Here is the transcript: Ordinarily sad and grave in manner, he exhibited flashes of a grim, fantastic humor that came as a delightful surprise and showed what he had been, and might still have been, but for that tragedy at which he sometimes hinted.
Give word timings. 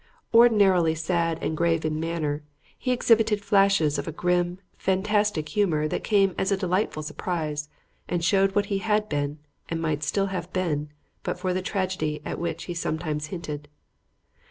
Ordinarily 0.33 0.95
sad 0.95 1.37
and 1.43 1.55
grave 1.55 1.85
in 1.85 1.99
manner, 1.99 2.41
he 2.75 2.91
exhibited 2.91 3.39
flashes 3.45 3.99
of 3.99 4.07
a 4.07 4.11
grim, 4.11 4.57
fantastic 4.75 5.49
humor 5.49 5.87
that 5.87 6.03
came 6.03 6.33
as 6.39 6.51
a 6.51 6.57
delightful 6.57 7.03
surprise 7.03 7.69
and 8.09 8.25
showed 8.25 8.55
what 8.55 8.65
he 8.65 8.79
had 8.79 9.07
been, 9.07 9.37
and 9.69 9.79
might 9.79 10.01
still 10.01 10.25
have 10.33 10.51
been, 10.51 10.89
but 11.21 11.37
for 11.37 11.53
that 11.53 11.65
tragedy 11.65 12.19
at 12.25 12.39
which 12.39 12.63
he 12.63 12.73
sometimes 12.73 13.27
hinted. 13.27 13.67